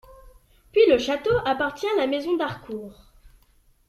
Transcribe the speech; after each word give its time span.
Puis 0.71 0.81
le 0.89 0.97
château 0.97 1.29
appartient 1.45 1.85
à 1.85 1.95
la 1.95 2.07
Maison 2.07 2.35
d'Harcourt. 2.35 3.13